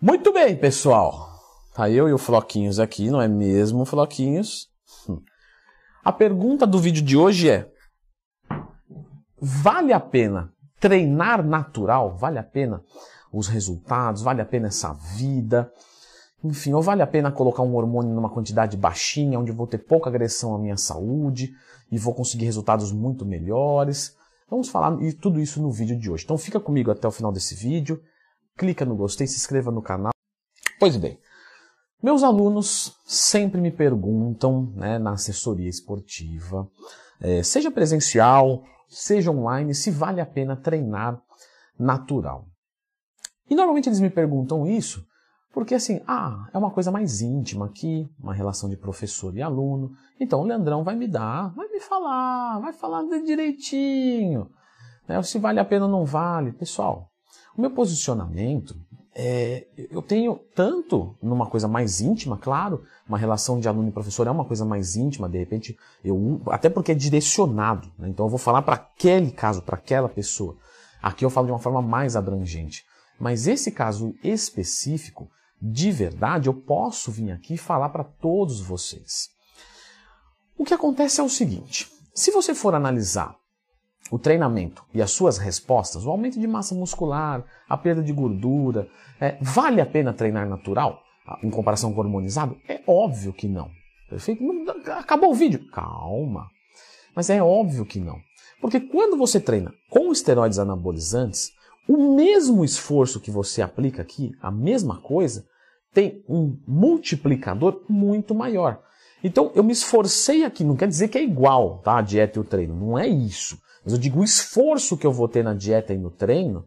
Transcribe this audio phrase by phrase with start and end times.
[0.00, 1.26] Muito bem, pessoal.
[1.74, 4.68] Tá eu e o Floquinhos aqui, não é mesmo, Floquinhos?
[5.08, 5.22] Hum.
[6.04, 7.66] A pergunta do vídeo de hoje é:
[9.40, 12.14] vale a pena treinar natural?
[12.14, 12.82] Vale a pena
[13.32, 14.20] os resultados?
[14.20, 15.72] Vale a pena essa vida?
[16.44, 19.78] Enfim, ou vale a pena colocar um hormônio numa quantidade baixinha, onde eu vou ter
[19.78, 21.54] pouca agressão à minha saúde
[21.90, 24.14] e vou conseguir resultados muito melhores?
[24.50, 26.24] Vamos falar de tudo isso no vídeo de hoje.
[26.24, 27.98] Então fica comigo até o final desse vídeo,
[28.56, 30.12] clica no gostei, se inscreva no canal.
[30.78, 31.18] Pois bem,
[32.02, 36.68] meus alunos sempre me perguntam né, na assessoria esportiva,
[37.20, 41.20] é, seja presencial, seja online, se vale a pena treinar
[41.78, 42.46] natural.
[43.48, 45.06] E normalmente eles me perguntam isso
[45.56, 49.90] porque assim, ah, é uma coisa mais íntima aqui, uma relação de professor e aluno.
[50.20, 54.50] Então o Leandrão vai me dar, vai me falar, vai falar direitinho.
[55.08, 56.52] Né, se vale a pena ou não vale.
[56.52, 57.10] Pessoal,
[57.56, 58.76] o meu posicionamento
[59.18, 64.26] é, eu tenho tanto numa coisa mais íntima, claro, uma relação de aluno e professor
[64.26, 68.10] é uma coisa mais íntima, de repente, eu até porque é direcionado, né?
[68.10, 70.58] então eu vou falar para aquele caso, para aquela pessoa.
[71.02, 72.84] Aqui eu falo de uma forma mais abrangente.
[73.18, 79.30] Mas esse caso específico, de verdade, eu posso vir aqui e falar para todos vocês.
[80.58, 83.34] O que acontece é o seguinte: se você for analisar
[84.10, 88.88] o treinamento e as suas respostas, o aumento de massa muscular, a perda de gordura,
[89.20, 91.02] é, vale a pena treinar natural
[91.42, 92.56] em comparação com hormonizado?
[92.68, 93.70] É óbvio que não.
[94.08, 94.42] Perfeito?
[94.92, 95.68] acabou o vídeo.
[95.70, 96.46] Calma.
[97.14, 98.18] Mas é óbvio que não.
[98.60, 101.52] Porque quando você treina com esteroides anabolizantes,
[101.88, 105.44] o mesmo esforço que você aplica aqui, a mesma coisa,
[105.92, 108.82] tem um multiplicador muito maior.
[109.22, 111.98] Então eu me esforcei aqui, não quer dizer que é igual, tá?
[111.98, 113.58] A dieta e o treino, não é isso.
[113.86, 116.66] Mas eu digo o esforço que eu vou ter na dieta e no treino,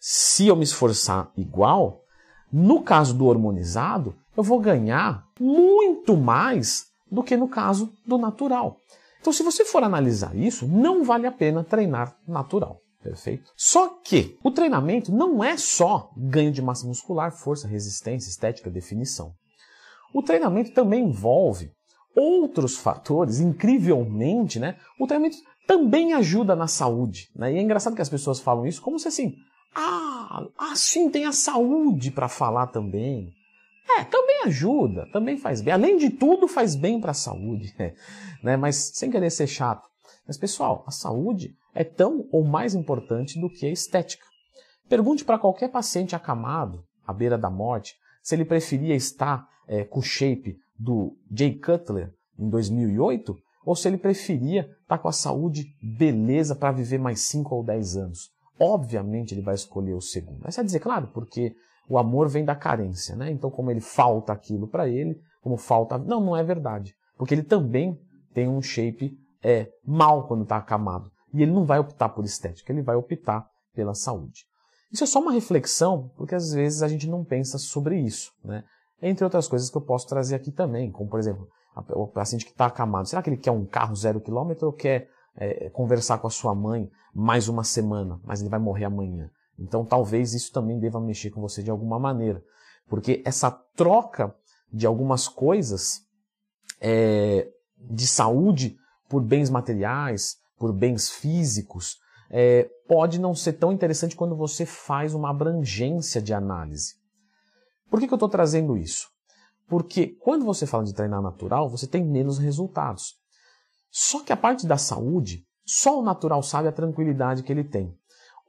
[0.00, 2.02] se eu me esforçar igual,
[2.52, 8.78] no caso do hormonizado, eu vou ganhar muito mais do que no caso do natural.
[9.20, 12.80] Então, se você for analisar isso, não vale a pena treinar natural.
[13.00, 13.52] Perfeito?
[13.56, 19.32] Só que o treinamento não é só ganho de massa muscular, força, resistência, estética, definição.
[20.12, 21.70] O treinamento também envolve
[22.16, 24.76] outros fatores, incrivelmente, né?
[24.98, 27.30] O treinamento também ajuda na saúde.
[27.34, 27.54] Né?
[27.54, 29.34] E é engraçado que as pessoas falam isso como se assim,
[29.74, 33.32] ah, assim tem a saúde para falar também.
[33.98, 35.72] É, também ajuda, também faz bem.
[35.74, 37.74] Além de tudo, faz bem para a saúde,
[38.42, 38.56] né?
[38.56, 39.88] Mas sem querer ser chato.
[40.26, 44.24] Mas pessoal, a saúde é tão ou mais importante do que a estética.
[44.88, 50.00] Pergunte para qualquer paciente acamado, à beira da morte, se ele preferia estar é, com
[50.00, 55.66] o shape do Jay Cutler em 2008 ou se ele preferia estar com a saúde
[55.82, 58.30] beleza para viver mais 5 ou 10 anos.
[58.58, 60.40] Obviamente ele vai escolher o segundo.
[60.42, 61.54] Mas é dizer, claro, porque
[61.88, 63.30] o amor vem da carência, né?
[63.30, 65.98] Então, como ele falta aquilo para ele, como falta.
[65.98, 66.94] Não, não é verdade.
[67.16, 67.98] Porque ele também
[68.32, 71.10] tem um shape é, mal quando está acamado.
[71.34, 74.44] E ele não vai optar por estética, ele vai optar pela saúde.
[74.92, 78.62] Isso é só uma reflexão, porque às vezes a gente não pensa sobre isso, né?
[79.00, 82.50] Entre outras coisas que eu posso trazer aqui também, como por exemplo, o paciente que
[82.50, 86.26] está acamado, será que ele quer um carro zero quilômetro ou quer é, conversar com
[86.26, 89.30] a sua mãe mais uma semana, mas ele vai morrer amanhã?
[89.58, 92.42] Então talvez isso também deva mexer com você de alguma maneira,
[92.88, 94.34] porque essa troca
[94.72, 96.00] de algumas coisas
[96.80, 98.76] é, de saúde
[99.08, 101.98] por bens materiais, por bens físicos,
[102.30, 106.94] é, pode não ser tão interessante quando você faz uma abrangência de análise.
[107.90, 109.08] Por que, que eu estou trazendo isso?
[109.72, 113.14] Porque quando você fala de treinar natural, você tem menos resultados.
[113.90, 117.96] Só que a parte da saúde, só o natural sabe a tranquilidade que ele tem.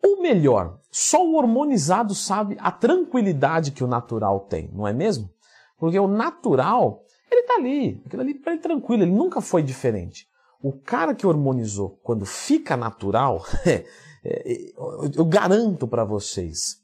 [0.05, 5.29] Ou melhor, só o hormonizado sabe a tranquilidade que o natural tem, não é mesmo?
[5.77, 10.27] Porque o natural, ele está ali, aquilo ali ele tranquilo, ele nunca foi diferente.
[10.61, 13.85] O cara que hormonizou, quando fica natural, é,
[14.25, 14.73] é,
[15.15, 16.81] eu garanto para vocês,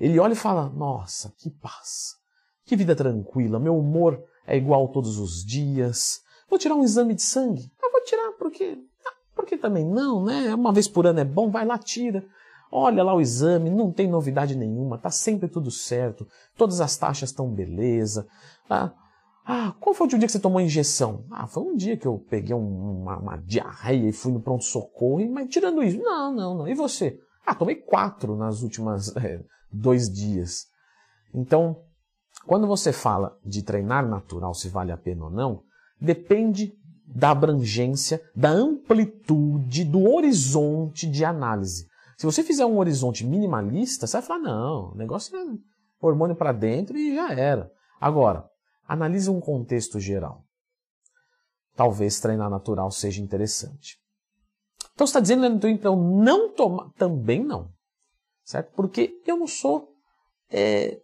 [0.00, 2.21] ele olha e fala: Nossa, que paz,
[2.64, 6.20] que vida tranquila, meu humor é igual todos os dias.
[6.48, 7.70] Vou tirar um exame de sangue?
[7.82, 8.78] Ah, vou tirar porque.
[9.06, 10.54] Ah, porque também não, né?
[10.54, 12.24] Uma vez por ano é bom, vai lá, tira.
[12.70, 16.26] Olha lá o exame, não tem novidade nenhuma, tá sempre tudo certo,
[16.56, 18.26] todas as taxas estão beleza.
[18.68, 18.92] Ah,
[19.44, 21.26] ah, qual foi o dia que você tomou injeção?
[21.30, 25.28] Ah, foi um dia que eu peguei um, uma, uma, diarreia e fui no pronto-socorro,
[25.30, 26.68] mas tirando isso, não, não, não.
[26.68, 27.20] E você?
[27.44, 30.66] Ah, tomei quatro nas últimas é, dois dias.
[31.34, 31.82] Então,
[32.46, 35.62] quando você fala de treinar natural, se vale a pena ou não,
[36.00, 36.72] depende
[37.06, 41.86] da abrangência, da amplitude, do horizonte de análise.
[42.16, 45.44] Se você fizer um horizonte minimalista, você vai falar, não, o negócio é,
[46.00, 47.70] hormônio para dentro e já era.
[48.00, 48.48] Agora,
[48.86, 50.44] analise um contexto geral.
[51.74, 53.98] Talvez treinar natural seja interessante.
[54.94, 56.90] Então você está dizendo, Leandro, então não tomar?
[56.92, 57.72] Também não.
[58.44, 58.72] Certo?
[58.74, 59.88] Porque eu não sou.
[60.50, 61.00] É,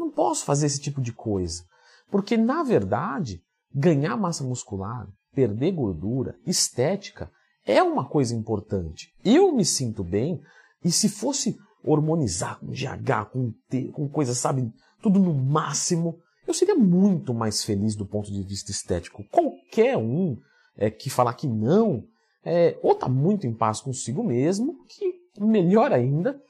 [0.00, 1.62] não posso fazer esse tipo de coisa.
[2.10, 3.40] Porque, na verdade,
[3.72, 7.30] ganhar massa muscular, perder gordura, estética,
[7.64, 9.12] é uma coisa importante.
[9.24, 10.40] Eu me sinto bem,
[10.84, 16.52] e se fosse hormonizar com GH, com T, com coisa, sabe, tudo no máximo, eu
[16.52, 19.24] seria muito mais feliz do ponto de vista estético.
[19.30, 20.36] Qualquer um
[20.76, 22.04] é, que falar que não,
[22.44, 26.40] é, ou está muito em paz consigo mesmo, que melhor ainda,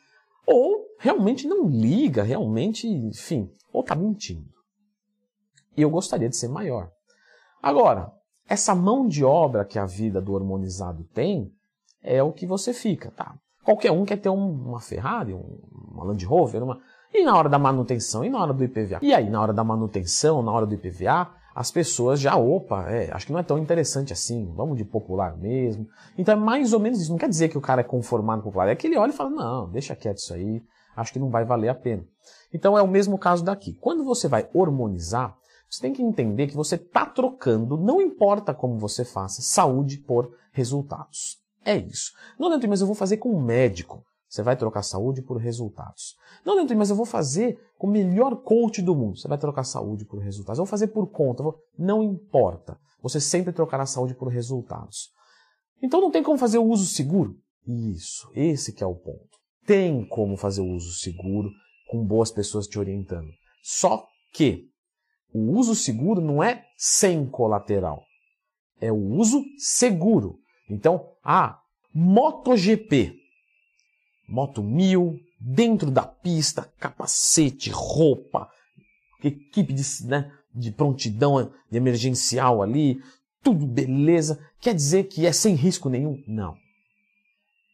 [0.50, 4.50] ou realmente não liga, realmente, enfim, ou está mentindo.
[5.76, 6.90] E eu gostaria de ser maior.
[7.62, 8.12] Agora,
[8.48, 11.52] essa mão de obra que a vida do hormonizado tem
[12.02, 13.34] é o que você fica, tá?
[13.62, 16.80] Qualquer um quer ter uma Ferrari, uma Land Rover, uma...
[17.14, 18.98] e na hora da manutenção, e na hora do IPVA.
[19.02, 23.10] E aí, na hora da manutenção, na hora do IPVA, as pessoas já, opa, é,
[23.12, 25.86] acho que não é tão interessante assim, vamos de popular mesmo.
[26.16, 27.10] Então é mais ou menos isso.
[27.10, 29.16] Não quer dizer que o cara é conformado no popular, é que ele olha e
[29.16, 30.62] fala, não, deixa quieto isso aí,
[30.96, 32.04] acho que não vai valer a pena.
[32.52, 33.74] Então é o mesmo caso daqui.
[33.80, 35.36] Quando você vai hormonizar,
[35.68, 40.32] você tem que entender que você está trocando, não importa como você faça, saúde por
[40.52, 41.38] resultados.
[41.64, 42.12] É isso.
[42.38, 44.04] Não, Leandro, mas eu vou fazer com um médico.
[44.30, 46.14] Você vai trocar saúde por resultados.
[46.46, 49.18] Não, Leandro, mas eu vou fazer com o melhor coach do mundo.
[49.18, 50.58] Você vai trocar saúde por resultados.
[50.58, 51.42] Eu vou fazer por conta.
[51.42, 51.58] Vou...
[51.76, 52.78] Não importa.
[53.02, 55.10] Você sempre trocará saúde por resultados.
[55.82, 57.36] Então não tem como fazer o uso seguro?
[57.66, 59.28] Isso, esse que é o ponto.
[59.66, 61.50] Tem como fazer o uso seguro
[61.88, 63.28] com boas pessoas te orientando.
[63.64, 64.68] Só que
[65.34, 68.04] o uso seguro não é sem colateral.
[68.80, 70.38] É o uso seguro.
[70.68, 71.58] Então, ah,
[71.92, 73.19] MotoGP.
[74.30, 78.48] Moto 1000, dentro da pista, capacete, roupa,
[79.22, 83.00] equipe de, né, de prontidão de emergencial ali,
[83.42, 84.38] tudo beleza.
[84.60, 86.22] Quer dizer que é sem risco nenhum?
[86.26, 86.54] Não.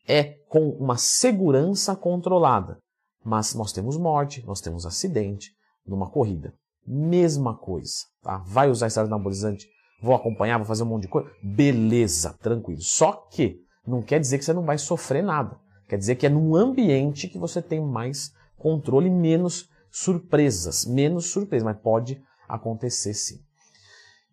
[0.08, 2.78] É com uma segurança controlada.
[3.24, 5.50] Mas nós temos morte, nós temos acidente
[5.84, 6.54] numa corrida.
[6.86, 8.04] Mesma coisa.
[8.22, 8.38] Tá?
[8.46, 9.66] Vai usar estrada anabolizante
[10.00, 11.30] vou acompanhar, vou fazer um monte de coisa.
[11.42, 12.80] Beleza, tranquilo.
[12.80, 15.58] Só que não quer dizer que você não vai sofrer nada.
[15.88, 20.84] Quer dizer que é num ambiente que você tem mais controle, menos surpresas.
[20.84, 23.40] Menos surpresas, mas pode acontecer sim.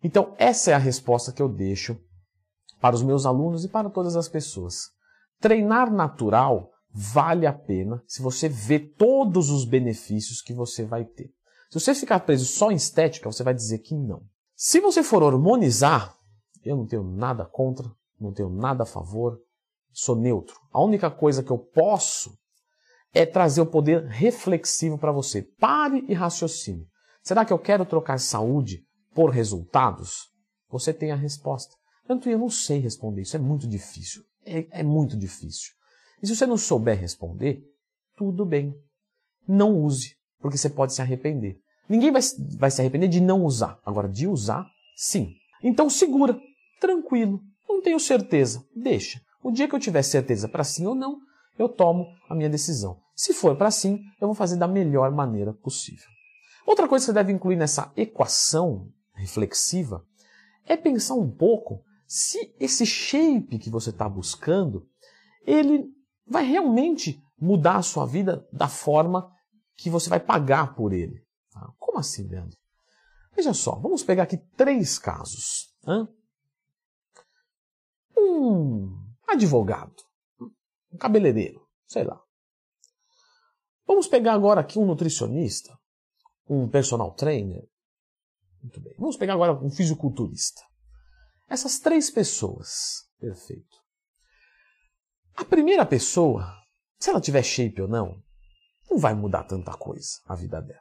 [0.02, 1.98] Então, essa é a resposta que eu deixo
[2.80, 4.90] para os meus alunos e para todas as pessoas.
[5.40, 11.30] Treinar natural vale a pena se você vê todos os benefícios que você vai ter.
[11.70, 14.22] Se você ficar preso só em estética, você vai dizer que não.
[14.54, 16.14] Se você for hormonizar,
[16.64, 17.90] eu não tenho nada contra,
[18.20, 19.40] não tenho nada a favor,
[19.94, 20.56] sou neutro.
[20.72, 22.36] A única coisa que eu posso
[23.14, 25.42] é trazer o poder reflexivo para você.
[25.42, 26.86] Pare e raciocine.
[27.22, 28.82] Será que eu quero trocar saúde
[29.14, 30.28] por resultados?
[30.68, 31.74] Você tem a resposta.
[32.06, 34.22] Tanto eu não sei responder isso, é muito difícil.
[34.44, 35.72] É, é muito difícil.
[36.22, 37.62] E se você não souber responder,
[38.16, 38.74] tudo bem.
[39.46, 41.56] Não use, porque você pode se arrepender.
[41.88, 42.22] Ninguém vai,
[42.58, 43.78] vai se arrepender de não usar.
[43.84, 45.34] Agora, de usar, sim.
[45.62, 46.38] Então segura,
[46.80, 47.40] tranquilo.
[47.68, 49.20] Não tenho certeza, deixa.
[49.44, 51.20] O dia que eu tiver certeza para sim ou não,
[51.58, 52.98] eu tomo a minha decisão.
[53.14, 56.08] Se for para sim, eu vou fazer da melhor maneira possível.
[56.66, 60.02] Outra coisa que você deve incluir nessa equação reflexiva
[60.64, 64.88] é pensar um pouco se esse shape que você está buscando,
[65.46, 65.92] ele
[66.26, 69.30] vai realmente mudar a sua vida da forma
[69.76, 71.22] que você vai pagar por ele.
[71.52, 71.70] Tá?
[71.78, 72.56] Como assim, Leandro?
[73.36, 75.70] Veja só, vamos pegar aqui três casos.
[78.16, 79.94] Um advogado,
[80.92, 82.20] um cabeleireiro, sei lá.
[83.86, 85.76] Vamos pegar agora aqui um nutricionista,
[86.48, 87.68] um personal trainer.
[88.62, 88.94] Muito bem.
[88.98, 90.62] Vamos pegar agora um fisiculturista.
[91.48, 93.06] Essas três pessoas.
[93.18, 93.78] Perfeito.
[95.36, 96.50] A primeira pessoa,
[96.98, 98.22] se ela tiver shape ou não,
[98.90, 100.80] não vai mudar tanta coisa a vida dela.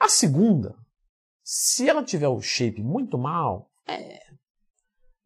[0.00, 0.76] A segunda,
[1.42, 4.20] se ela tiver o shape muito mal, é,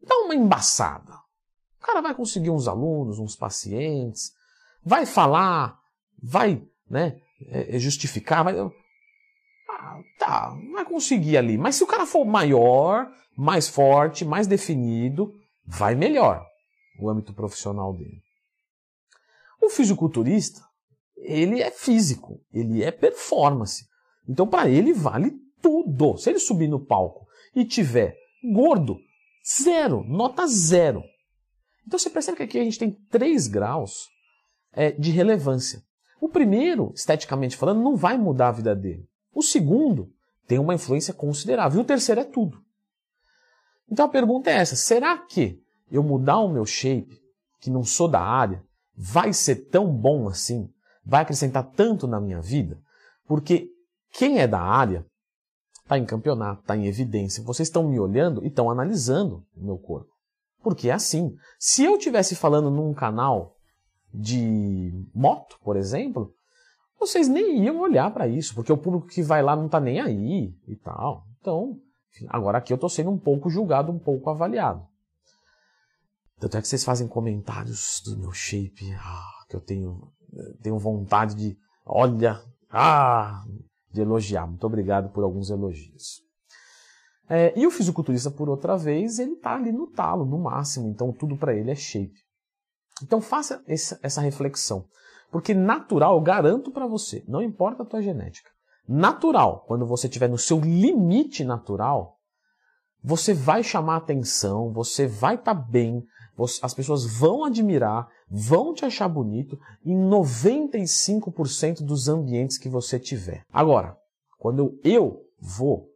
[0.01, 1.19] dá uma embaçada.
[1.81, 4.35] O cara vai conseguir uns alunos, uns pacientes,
[4.85, 5.79] vai falar,
[6.23, 11.57] vai né, é, é, justificar, vai, ah, tá, vai conseguir ali.
[11.57, 15.35] Mas se o cara for maior, mais forte, mais definido,
[15.65, 16.45] vai melhor
[16.99, 18.23] o âmbito profissional dele.
[19.61, 20.61] O fisiculturista,
[21.17, 23.87] ele é físico, ele é performance.
[24.29, 25.33] Então, para ele, vale
[25.63, 26.19] tudo.
[26.19, 28.17] Se ele subir no palco e tiver
[28.53, 28.99] gordo,
[29.63, 31.03] zero, nota zero.
[31.91, 34.09] Então, você percebe que aqui a gente tem três graus
[34.73, 35.83] é, de relevância.
[36.21, 39.09] O primeiro, esteticamente falando, não vai mudar a vida dele.
[39.35, 40.09] O segundo
[40.47, 41.81] tem uma influência considerável.
[41.81, 42.63] E o terceiro é tudo.
[43.91, 47.21] Então a pergunta é essa: será que eu mudar o meu shape,
[47.59, 48.63] que não sou da área,
[48.97, 50.73] vai ser tão bom assim?
[51.05, 52.81] Vai acrescentar tanto na minha vida?
[53.27, 53.69] Porque
[54.13, 55.05] quem é da área
[55.83, 57.43] está em campeonato, está em evidência.
[57.43, 60.20] Vocês estão me olhando e estão analisando o meu corpo.
[60.63, 61.35] Porque é assim.
[61.59, 63.57] Se eu estivesse falando num canal
[64.13, 66.35] de moto, por exemplo,
[66.99, 70.01] vocês nem iam olhar para isso, porque o público que vai lá não está nem
[70.01, 71.25] aí e tal.
[71.41, 71.79] Então,
[72.29, 74.87] agora aqui eu estou sendo um pouco julgado, um pouco avaliado.
[76.39, 80.11] Tanto é que vocês fazem comentários do meu shape, ah, que eu tenho,
[80.63, 83.45] tenho vontade de, olha, ah,
[83.93, 84.47] de elogiar.
[84.47, 86.23] Muito obrigado por alguns elogios.
[87.33, 91.13] É, e o fisiculturista, por outra vez, ele está ali no talo, no máximo, então
[91.13, 92.19] tudo para ele é shape.
[93.05, 94.85] Então faça essa reflexão.
[95.31, 98.51] Porque natural, eu garanto para você, não importa a tua genética,
[98.89, 102.17] natural, quando você estiver no seu limite natural,
[103.01, 106.05] você vai chamar atenção, você vai estar tá bem,
[106.61, 113.45] as pessoas vão admirar, vão te achar bonito em 95% dos ambientes que você tiver.
[113.53, 113.97] Agora,
[114.37, 115.90] quando eu vou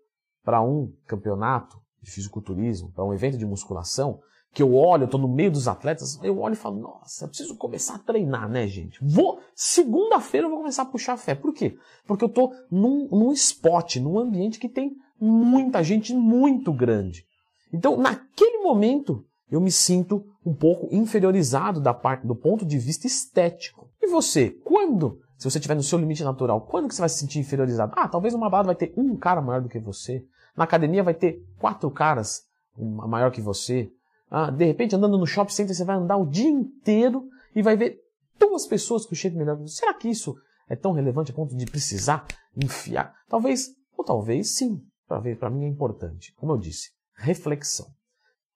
[0.44, 4.20] para um campeonato de fisiculturismo, para um evento de musculação,
[4.52, 7.28] que eu olho, eu estou no meio dos atletas, eu olho e falo, nossa, eu
[7.28, 9.00] preciso começar a treinar, né, gente?
[9.02, 11.34] Vou, segunda-feira eu vou começar a puxar fé.
[11.34, 11.76] Por quê?
[12.06, 17.24] Porque eu estou num, num spot, num ambiente que tem muita gente muito grande.
[17.72, 23.08] Então, naquele momento, eu me sinto um pouco inferiorizado da parte do ponto de vista
[23.08, 23.88] estético.
[24.00, 27.18] E você, quando, se você estiver no seu limite natural, quando que você vai se
[27.18, 27.92] sentir inferiorizado?
[27.96, 30.24] Ah, talvez numa balada vai ter um cara maior do que você.
[30.56, 32.44] Na academia vai ter quatro caras
[32.78, 33.92] maior que você.
[34.30, 37.76] Ah, de repente, andando no shopping center, você vai andar o dia inteiro e vai
[37.76, 38.00] ver
[38.38, 39.58] duas pessoas com o shape melhor.
[39.66, 40.34] Será que isso
[40.66, 43.14] é tão relevante a ponto de precisar enfiar?
[43.28, 44.82] Talvez, ou talvez sim.
[45.06, 46.32] Para mim é importante.
[46.36, 47.88] Como eu disse, reflexão.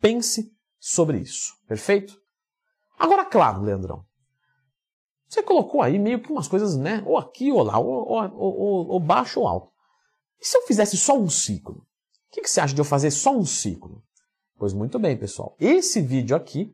[0.00, 1.52] Pense sobre isso.
[1.68, 2.18] Perfeito?
[2.99, 4.08] Agora, claro, Leandrão.
[5.28, 7.02] Você colocou aí meio que umas coisas, né?
[7.06, 9.70] Ou aqui ou lá, ou, ou, ou, ou baixo ou alto.
[10.40, 11.76] E se eu fizesse só um ciclo?
[11.76, 11.85] O
[12.30, 14.02] que, que você acha de eu fazer só um ciclo?
[14.58, 15.54] Pois muito bem, pessoal.
[15.61, 16.73] Esse vídeo aqui,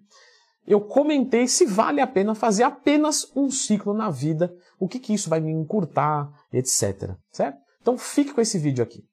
[0.66, 5.12] eu comentei se vale a pena fazer apenas um ciclo na vida, o que, que
[5.12, 7.16] isso vai me encurtar, etc.
[7.30, 7.58] Certo?
[7.80, 9.04] Então fique com esse vídeo aqui.